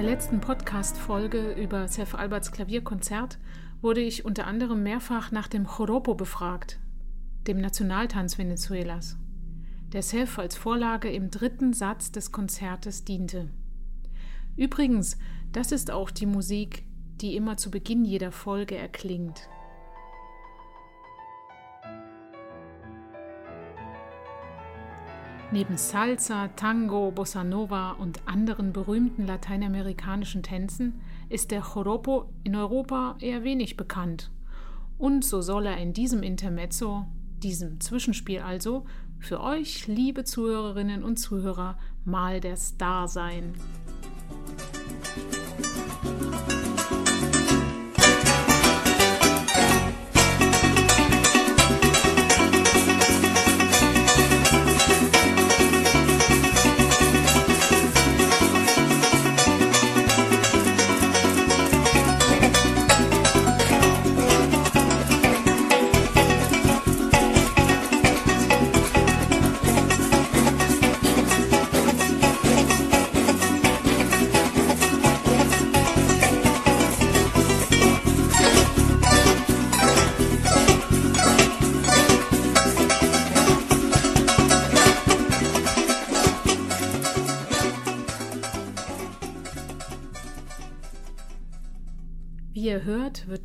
[0.00, 3.36] der letzten Podcast-Folge über Seth Alberts Klavierkonzert
[3.82, 6.80] wurde ich unter anderem mehrfach nach dem Joropo befragt,
[7.46, 9.18] dem Nationaltanz Venezuelas,
[9.92, 13.50] der Seth als Vorlage im dritten Satz des Konzertes diente.
[14.56, 15.18] Übrigens,
[15.52, 16.84] das ist auch die Musik,
[17.20, 19.50] die immer zu Beginn jeder Folge erklingt.
[25.52, 33.16] Neben Salsa, Tango, Bossa Nova und anderen berühmten lateinamerikanischen Tänzen ist der Joropo in Europa
[33.18, 34.30] eher wenig bekannt.
[34.96, 37.04] Und so soll er in diesem Intermezzo,
[37.42, 38.84] diesem Zwischenspiel also,
[39.18, 43.54] für euch, liebe Zuhörerinnen und Zuhörer, mal der Star sein.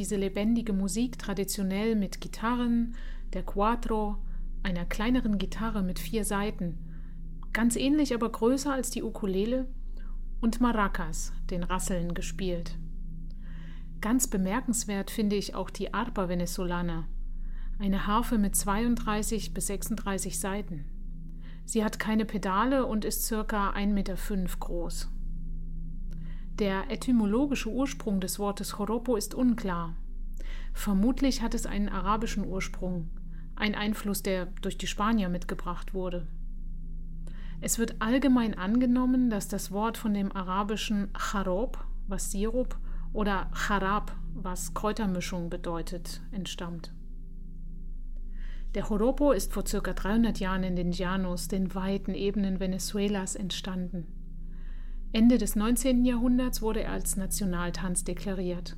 [0.00, 2.96] Diese lebendige Musik traditionell mit Gitarren,
[3.34, 4.16] der Quattro,
[4.62, 6.78] einer kleineren Gitarre mit vier Saiten,
[7.52, 9.68] ganz ähnlich aber größer als die Ukulele,
[10.40, 12.78] und Maracas, den Rasseln, gespielt.
[14.00, 17.06] Ganz bemerkenswert finde ich auch die Arpa Venezolana,
[17.78, 20.86] eine Harfe mit 32 bis 36 Saiten.
[21.66, 24.16] Sie hat keine Pedale und ist circa 1,5 Meter
[24.60, 25.10] groß.
[26.58, 29.96] Der etymologische Ursprung des Wortes Joropo ist unklar.
[30.72, 33.10] Vermutlich hat es einen arabischen Ursprung,
[33.56, 36.26] ein Einfluss, der durch die Spanier mitgebracht wurde.
[37.60, 42.78] Es wird allgemein angenommen, dass das Wort von dem arabischen Charob, was Sirup,
[43.12, 46.94] oder Charab, was Kräutermischung bedeutet, entstammt.
[48.74, 49.80] Der Joropo ist vor ca.
[49.80, 54.06] 300 Jahren in den Llanos, den weiten Ebenen Venezuelas, entstanden.
[55.12, 56.04] Ende des 19.
[56.04, 58.76] Jahrhunderts wurde er als Nationaltanz deklariert.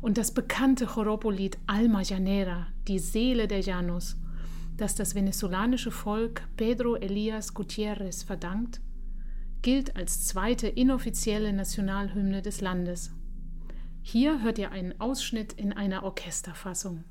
[0.00, 4.16] Und das bekannte Joropo-Lied Alma Llanera, die Seele der Llanos,
[4.78, 8.80] das das venezolanische Volk Pedro Elias Gutierrez verdankt,
[9.60, 13.10] gilt als zweite inoffizielle Nationalhymne des Landes.
[14.02, 17.04] Hier hört ihr einen Ausschnitt in einer Orchesterfassung.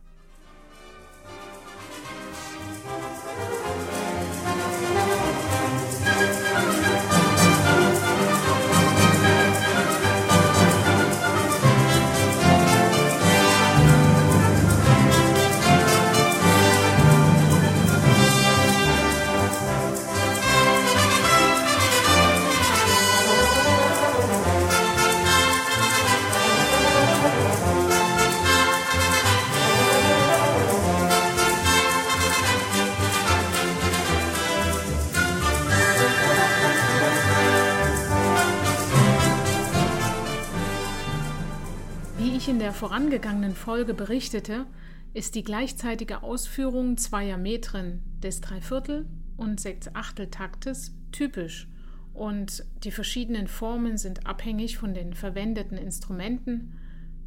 [42.67, 44.65] Der vorangegangenen Folge berichtete,
[45.13, 49.07] ist die gleichzeitige Ausführung zweier Metren des Dreiviertel-
[49.37, 51.69] und Sechsachteltaktes typisch
[52.13, 56.73] und die verschiedenen Formen sind abhängig von den verwendeten Instrumenten,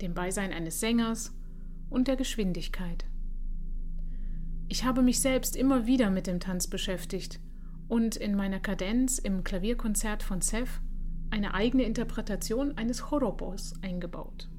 [0.02, 1.34] dem Beisein eines Sängers
[1.88, 3.06] und der Geschwindigkeit.
[4.68, 7.40] Ich habe mich selbst immer wieder mit dem Tanz beschäftigt
[7.88, 10.82] und in meiner Kadenz im Klavierkonzert von Seth
[11.30, 14.50] eine eigene Interpretation eines Choropos eingebaut.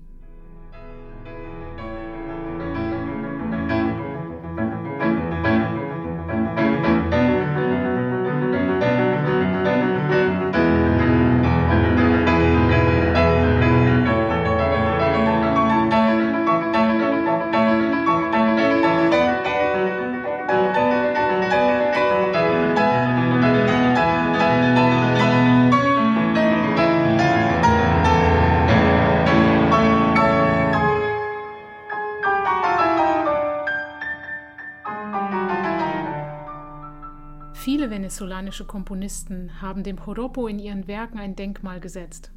[38.42, 42.32] Venezolanische Komponisten haben dem Joropo in ihren Werken ein Denkmal gesetzt.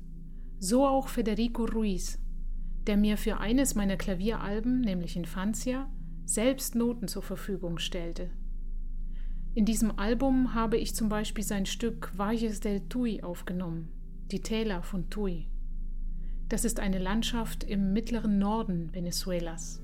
[0.59, 2.19] So auch Federico Ruiz,
[2.87, 5.91] der mir für eines meiner Klavieralben, nämlich Infancia,
[6.27, 8.29] selbst Noten zur Verfügung stellte.
[9.55, 13.89] In diesem Album habe ich zum Beispiel sein Stück Valles del Tuy aufgenommen,
[14.31, 15.49] die Täler von Tuy.
[16.51, 19.84] Das ist eine Landschaft im mittleren Norden Venezuelas.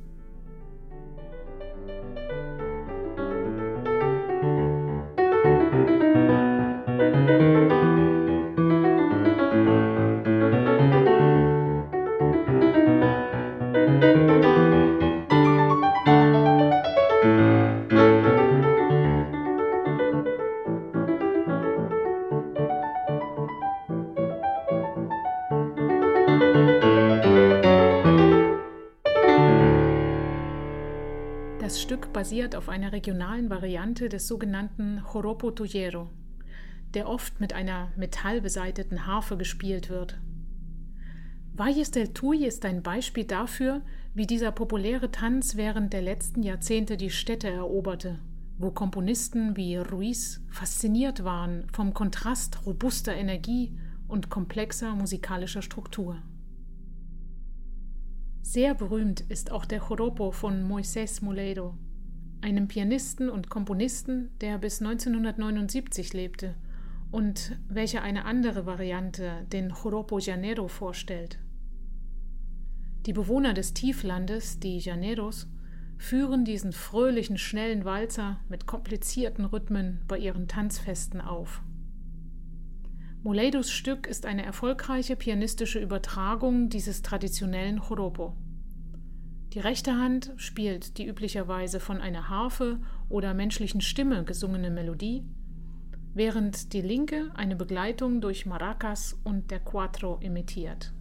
[31.61, 36.09] Das Stück basiert auf einer regionalen Variante des sogenannten Joropo Tuyero,
[36.95, 40.19] der oft mit einer metallbeseiteten Harfe gespielt wird.
[41.53, 43.83] Valles del Tuy ist ein Beispiel dafür,
[44.15, 48.19] wie dieser populäre Tanz während der letzten Jahrzehnte die Städte eroberte,
[48.57, 53.77] wo Komponisten wie Ruiz fasziniert waren vom Kontrast robuster Energie
[54.09, 56.23] und komplexer musikalischer Struktur.
[58.43, 61.75] Sehr berühmt ist auch der Joropo von Moisés Moledo,
[62.41, 66.55] einem Pianisten und Komponisten, der bis 1979 lebte
[67.11, 71.39] und welcher eine andere Variante, den Joropo Janero, vorstellt.
[73.07, 75.49] Die Bewohner des Tieflandes, die Janeros,
[75.99, 81.63] führen diesen fröhlichen, schnellen Walzer mit komplizierten Rhythmen bei ihren Tanzfesten auf.
[83.23, 88.35] Moleidos Stück ist eine erfolgreiche pianistische Übertragung dieses traditionellen Joropo.
[89.53, 92.81] Die rechte Hand spielt die üblicherweise von einer Harfe
[93.11, 95.27] oder menschlichen Stimme gesungene Melodie,
[96.15, 100.95] während die linke eine Begleitung durch Maracas und der Cuatro imitiert.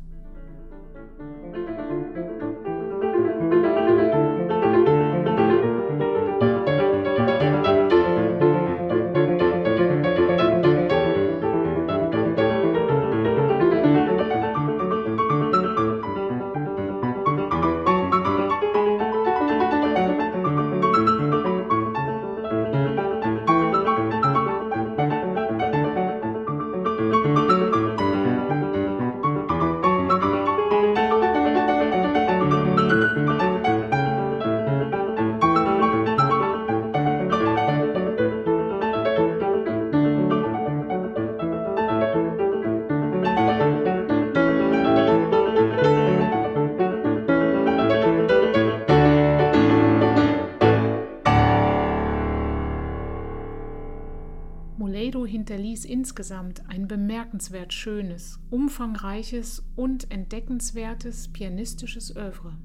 [55.99, 62.55] Insgesamt ein bemerkenswert schönes, umfangreiches und entdeckenswertes pianistisches Övre.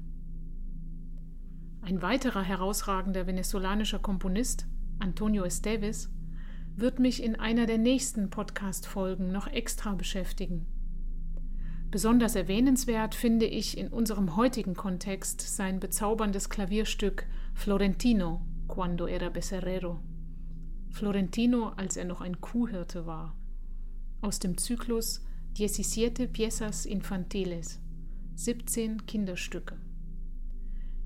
[1.81, 4.67] Ein weiterer herausragender venezolanischer Komponist,
[4.99, 6.09] Antonio Esteves,
[6.77, 10.65] wird mich in einer der nächsten Podcast-Folgen noch extra beschäftigen.
[11.91, 19.99] Besonders erwähnenswert finde ich in unserem heutigen Kontext sein bezauberndes Klavierstück Florentino, Cuando era Becerrero.
[20.95, 23.35] Florentino, als er noch ein Kuhhirte war.
[24.21, 25.21] Aus dem Zyklus
[25.57, 27.81] Diecisiete Piezas Infantiles,
[28.35, 29.75] 17 Kinderstücke.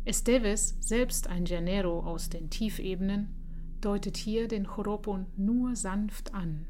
[0.06, 3.30] Esteves, selbst ein Janero aus den Tiefebenen,
[3.82, 6.68] deutet hier den Choropon nur sanft an.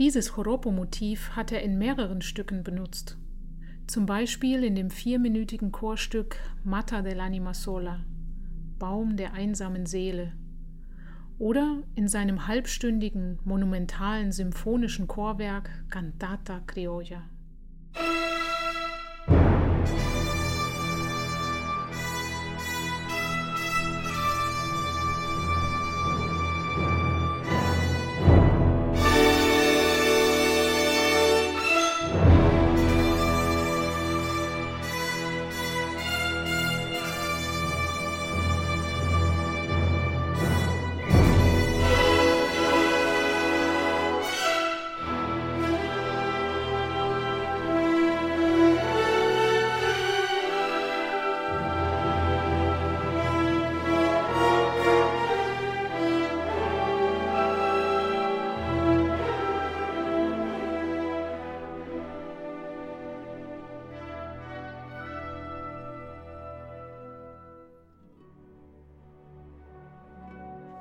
[0.00, 3.18] Dieses Joropo-Motiv hat er in mehreren Stücken benutzt.
[3.86, 8.02] Zum Beispiel in dem vierminütigen Chorstück Mata dell'anima sola,
[8.78, 10.32] Baum der einsamen Seele,
[11.38, 17.28] oder in seinem halbstündigen, monumentalen symphonischen Chorwerk Cantata Criolla.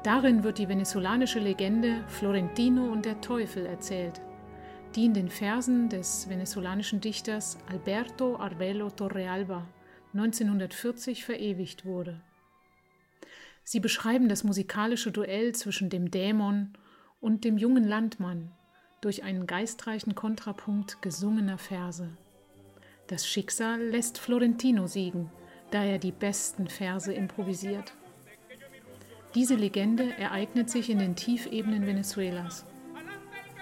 [0.04, 4.22] Darin wird die venezolanische Legende Florentino und der Teufel erzählt,
[4.96, 9.68] die in den Versen des venezolanischen Dichters Alberto Arbelo Torrealba
[10.14, 12.22] 1940 verewigt wurde.
[13.66, 16.74] Sie beschreiben das musikalische Duell zwischen dem Dämon
[17.20, 18.52] und dem jungen Landmann
[19.02, 22.10] durch einen geistreichen Kontrapunkt gesungener Verse.
[23.08, 25.30] Das Schicksal lässt Florentino siegen,
[25.72, 27.94] da er die besten Verse improvisiert.
[29.36, 32.66] Diese Legende ereignet sich in den Tiefebenen Venezuelas.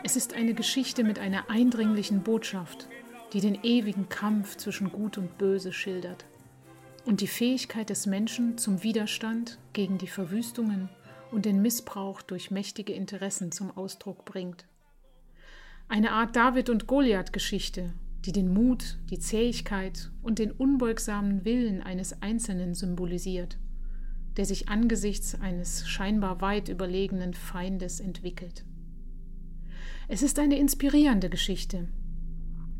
[0.01, 2.87] Es ist eine Geschichte mit einer eindringlichen Botschaft,
[3.33, 6.25] die den ewigen Kampf zwischen Gut und Böse schildert
[7.03, 10.87] und die Fähigkeit des Menschen zum Widerstand gegen die Verwüstungen
[11.31, 14.65] und den Missbrauch durch mächtige Interessen zum Ausdruck bringt.
[15.89, 17.93] Eine Art David- und Goliath-Geschichte,
[18.25, 23.57] die den Mut, die Zähigkeit und den unbeugsamen Willen eines Einzelnen symbolisiert
[24.37, 28.63] der sich angesichts eines scheinbar weit überlegenen Feindes entwickelt.
[30.07, 31.87] Es ist eine inspirierende Geschichte,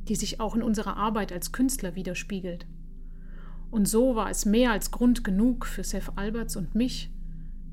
[0.07, 2.65] die sich auch in unserer Arbeit als Künstler widerspiegelt.
[3.69, 7.11] Und so war es mehr als Grund genug für Seth Alberts und mich,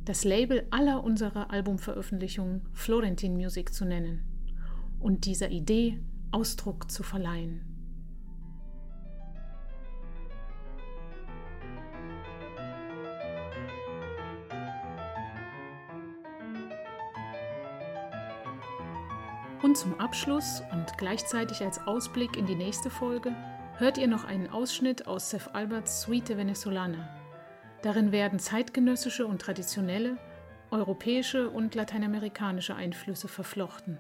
[0.05, 4.23] das Label aller unserer Albumveröffentlichungen Florentin Music zu nennen
[4.99, 6.01] und dieser Idee
[6.31, 7.74] Ausdruck zu verleihen.
[19.75, 23.35] Zum Abschluss und gleichzeitig als Ausblick in die nächste Folge
[23.77, 27.09] hört ihr noch einen Ausschnitt aus Seth Alberts Suite Venezolana.
[27.83, 30.17] Darin werden zeitgenössische und traditionelle,
[30.71, 33.99] europäische und lateinamerikanische Einflüsse verflochten.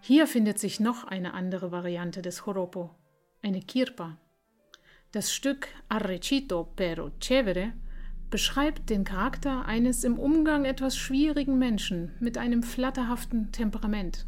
[0.00, 2.90] Hier findet sich noch eine andere Variante des Joropo,
[3.42, 4.18] eine Kirpa.
[5.12, 7.72] Das Stück Arrecito pero chévere
[8.28, 14.26] beschreibt den Charakter eines im Umgang etwas schwierigen Menschen mit einem flatterhaften Temperament,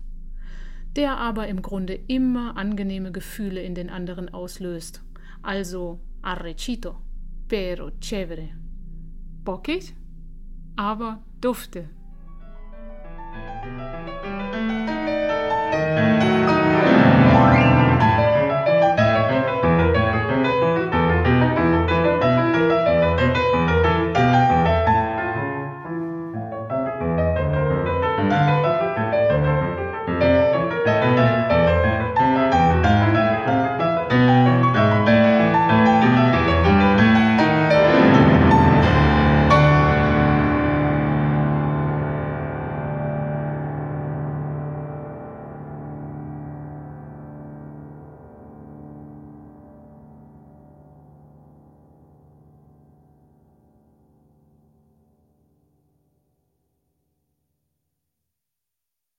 [0.97, 5.03] der aber im Grunde immer angenehme Gefühle in den anderen auslöst.
[5.43, 6.97] Also arrecito,
[7.49, 8.49] pero chévere.
[9.45, 9.95] Bockig,
[10.75, 11.89] aber dufte.